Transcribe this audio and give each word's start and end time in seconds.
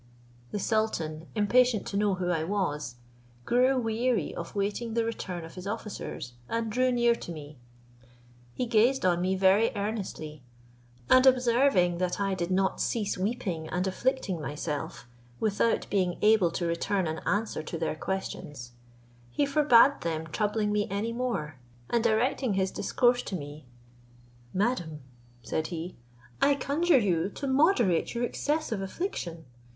The 0.49 0.57
sultan, 0.57 1.27
impatient 1.35 1.85
to 1.89 1.95
know 1.95 2.15
who 2.15 2.29
I 2.31 2.43
was, 2.43 2.95
grew 3.45 3.77
weary 3.77 4.33
of 4.33 4.55
waiting 4.55 4.95
the 4.95 5.05
return 5.05 5.45
of 5.45 5.53
his 5.53 5.67
officers, 5.67 6.33
and 6.49 6.71
drew 6.71 6.91
near 6.91 7.13
to 7.13 7.31
me. 7.31 7.59
He 8.55 8.65
gazed 8.65 9.05
on 9.05 9.21
me 9.21 9.35
very 9.35 9.69
earnestly, 9.75 10.41
and 11.07 11.27
observing 11.27 11.99
that 11.99 12.19
I 12.19 12.33
did 12.33 12.49
not 12.49 12.81
cease 12.81 13.15
weeping 13.15 13.69
and 13.69 13.85
afflicting 13.85 14.41
myself, 14.41 15.07
without 15.39 15.87
being 15.91 16.17
able 16.23 16.49
to 16.49 16.65
return 16.65 17.05
an 17.05 17.19
answer 17.19 17.61
to 17.61 17.77
their 17.77 17.95
questions, 17.95 18.71
he 19.29 19.45
forbad 19.45 20.01
them 20.01 20.25
troubling 20.25 20.71
me 20.71 20.87
any 20.89 21.13
more; 21.13 21.57
and 21.91 22.03
directing 22.03 22.55
his 22.55 22.71
discourse 22.71 23.21
to 23.21 23.35
me, 23.35 23.67
"Madam," 24.51 25.01
said 25.43 25.67
he, 25.67 25.95
"I 26.41 26.55
conjure 26.55 26.97
you 26.97 27.29
to 27.35 27.45
moderate 27.45 28.15
your 28.15 28.23
excessive 28.23 28.81
affliction. 28.81 29.45